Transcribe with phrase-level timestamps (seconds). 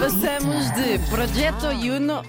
[0.00, 2.22] Passamos de Projeto Uno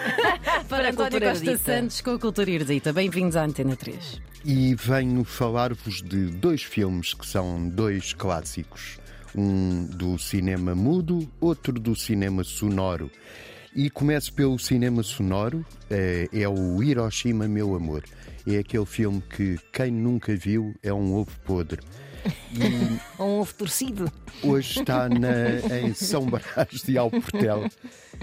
[0.66, 1.58] para António Costa.
[1.58, 2.90] Santos com a Cultura Erudita.
[2.90, 4.22] Bem-vindos à Antena 3.
[4.46, 8.98] E venho falar-vos de dois filmes que são dois clássicos.
[9.34, 13.10] Um do cinema mudo, outro do cinema sonoro.
[13.74, 18.04] E começo pelo cinema sonoro, é, é o Hiroshima, meu amor.
[18.46, 21.82] É aquele filme que quem nunca viu é um ovo podre.
[23.18, 24.10] Um ovo torcido.
[24.42, 27.68] Hoje está na- em São Brás de Alportel,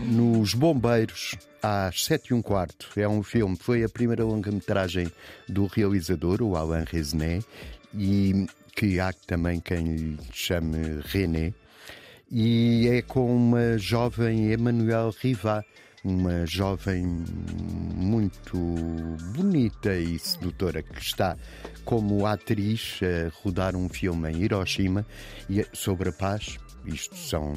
[0.02, 2.90] nos Bombeiros, às 7 e um quarto.
[2.96, 5.12] É um filme, foi a primeira longa-metragem
[5.48, 7.44] do realizador, o Alain Resnais,
[7.94, 11.54] e que há também quem lhe chame René.
[12.32, 15.66] E é com uma jovem Emmanuel Rivat,
[16.04, 17.06] uma jovem
[17.96, 18.58] muito
[19.34, 21.38] bonita e sedutora que está
[21.86, 25.06] como atriz a rodar um filme em Hiroshima
[25.72, 26.58] sobre a paz.
[26.86, 27.54] Isto são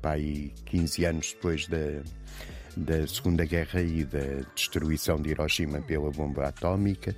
[0.00, 2.02] pá, aí 15 anos depois da,
[2.76, 7.14] da Segunda Guerra e da destruição de Hiroshima pela bomba atómica.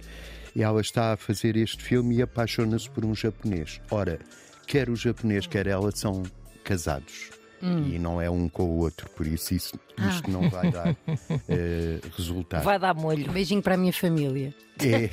[0.56, 3.80] E ela está a fazer este filme e apaixona-se por um japonês.
[3.90, 4.18] Ora,
[4.66, 6.24] quer o japonês, quer ela são
[6.64, 7.37] casados.
[7.60, 9.78] E não é um com o outro, por isso isso-
[10.10, 10.96] isto não vai dar
[11.48, 12.62] eh, resultado.
[12.64, 13.28] Vai dar molho.
[13.28, 14.54] Um beijinho para a minha família.
[14.80, 15.08] É.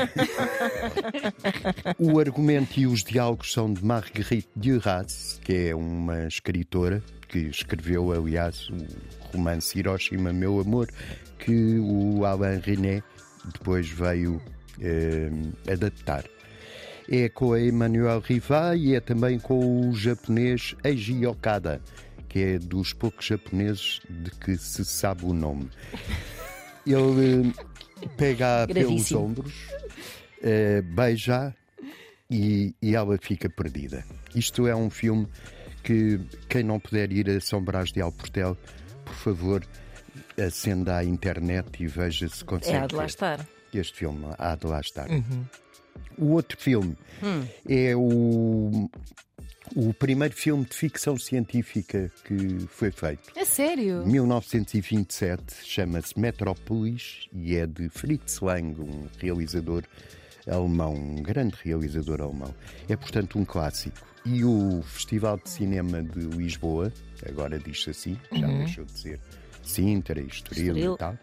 [1.98, 8.12] o argumento e os diálogos são de Marguerite Duras, que é uma escritora que escreveu,
[8.12, 10.88] aliás, o romance Hiroshima, Meu Amor,
[11.40, 13.02] que o Alain René
[13.54, 14.42] depois veio
[14.80, 15.30] eh,
[15.72, 16.26] adaptar.
[17.10, 21.80] É com a Emmanuel Rivat e é também com o japonês Eiji Okada,
[22.36, 25.70] que é dos poucos japoneses de que se sabe o nome.
[26.86, 27.54] Ele
[28.02, 29.54] eh, pega pelos ombros,
[30.44, 31.56] eh, beija
[32.30, 34.04] e, e ela fica perdida.
[34.36, 35.30] Isto é um filme
[35.82, 36.20] que
[36.50, 38.58] quem não puder ir a São Brás de Alportel,
[39.06, 39.66] por favor,
[40.38, 42.76] acenda a internet e veja se consegue.
[42.76, 43.48] É, há de lá estar.
[43.74, 45.08] Este filme há de lá estar.
[46.18, 46.98] O outro filme
[47.66, 48.90] é o,
[49.76, 53.32] o primeiro filme de ficção científica que foi feito.
[53.36, 54.06] É sério?
[54.06, 59.84] 1927, chama-se Metrópolis e é de Fritz Lang, um realizador
[60.48, 62.54] alemão, um grande realizador alemão.
[62.88, 63.98] É, portanto, um clássico.
[64.26, 66.92] E o Festival de Cinema de Lisboa,
[67.28, 69.20] agora diz-se assim, já deixou de ser
[69.64, 70.94] Sintra, Estoril Estoril.
[70.96, 71.18] e tal,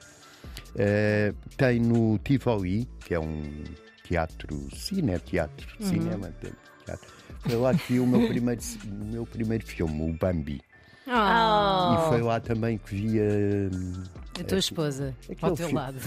[0.76, 3.64] eh, tem no Tivoli, que é um
[4.04, 6.32] teatro, cine-teatro, cinema,
[6.84, 7.22] teatro.
[7.42, 10.60] Foi lá que vi o meu primeiro, o meu primeiro filme, o Bambi.
[11.06, 13.22] Ah, E foi lá também que via
[13.72, 14.04] hum,
[14.41, 15.75] a tua esposa, ao teu filme.
[15.75, 15.98] lado.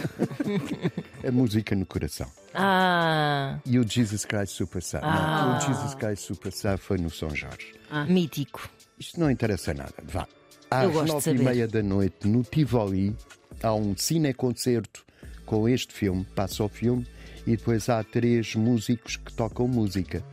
[1.28, 2.28] a música no coração.
[2.54, 5.02] Ah, E o Jesus Christ Superstar.
[5.02, 7.74] Não, o Jesus Christ Superstar foi no São Jorge.
[8.08, 8.70] mítico.
[8.98, 9.94] Isto não interessa nada.
[10.06, 10.26] Vá.
[10.72, 13.16] Às nove e meia da noite, no Tivoli,
[13.62, 15.06] há um cineconcerto
[15.46, 16.26] com este filme.
[16.34, 17.06] Passa o filme
[17.46, 20.24] e depois há três músicos que tocam música.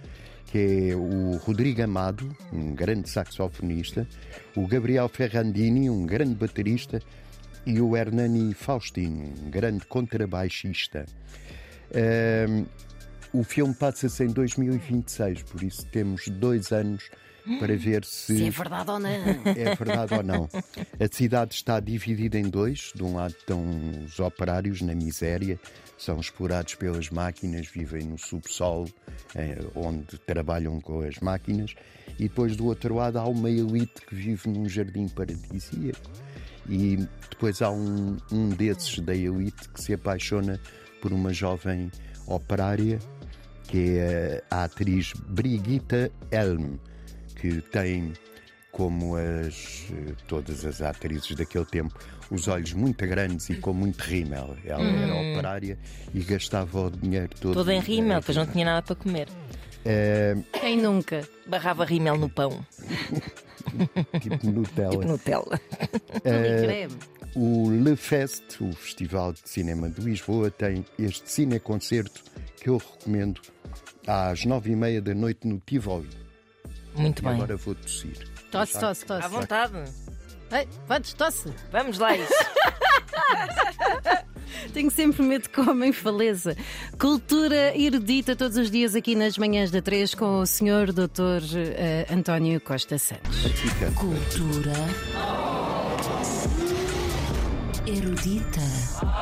[0.53, 4.07] Que é o Rodrigo Amado, um grande saxofonista,
[4.55, 7.01] o Gabriel Ferrandini, um grande baterista,
[7.65, 11.07] e o Hernani Faustino, um grande contrabaixista.
[13.33, 17.09] O filme passa-se em 2026, por isso temos dois anos
[17.59, 19.09] para ver se Se é verdade ou não.
[19.11, 20.49] é verdade ou não.
[21.01, 22.93] A cidade está dividida em dois.
[22.95, 23.65] De um lado estão
[24.05, 25.59] os operários na miséria,
[25.99, 28.89] são explorados pelas máquinas, vivem no subsolo,
[29.35, 31.75] eh, onde trabalham com as máquinas.
[32.19, 36.11] E depois do outro lado há uma elite que vive num jardim paradisíaco.
[36.69, 40.61] E depois há um, um desses da elite que se apaixona
[41.01, 41.91] por uma jovem
[42.25, 43.01] operária,
[43.73, 46.75] que é a atriz Brigitte Helm
[47.37, 48.13] que tem,
[48.71, 49.87] como as,
[50.29, 51.99] todas as atrizes daquele tempo,
[52.31, 54.55] os olhos muito grandes e com muito rímel.
[54.65, 55.79] Ela era operária
[56.15, 57.55] e gastava o dinheiro todo.
[57.55, 59.27] Todo em rímel, depois não tinha nada para comer.
[59.87, 61.27] eh, Quem nunca?
[61.47, 62.65] Barrava rímel no pão,
[64.21, 65.05] tipo Nutella.
[65.05, 65.61] Nutella.
[66.15, 66.93] Uh, creme.
[67.35, 72.23] O Le Fest, o Festival de Cinema de Lisboa, tem este cineconcerto
[72.61, 73.41] que eu recomendo
[74.07, 76.09] às nove e meia da noite no Tivoli.
[76.95, 77.35] Muito E bem.
[77.35, 78.17] agora vou tossir.
[78.51, 79.29] Tosse, tosse, À tosse.
[79.29, 79.73] vontade.
[80.53, 81.53] Ei, Podes, tosse.
[81.71, 82.33] Vamos lá, isso.
[84.75, 86.57] Tenho sempre medo que comem faleza.
[86.99, 91.43] Cultura erudita todos os dias aqui nas manhãs da 3 com o senhor Dr.
[91.77, 93.37] eh, António Costa Santos.
[93.45, 93.91] Fica.
[93.93, 94.73] Cultura
[97.87, 98.61] erudita.